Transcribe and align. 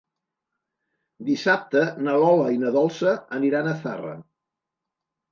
Dissabte 1.25 1.83
na 2.07 2.15
Lola 2.23 2.47
i 2.55 2.57
na 2.61 2.71
Dolça 2.77 3.13
aniran 3.41 3.69
a 3.69 3.75
Zarra. 3.83 4.15